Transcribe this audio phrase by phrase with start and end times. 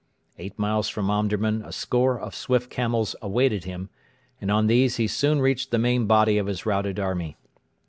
[0.39, 3.91] Eight miles from Omdurman a score of swift camels awaited him,
[4.41, 7.37] and on these he soon reached the main body of his routed army.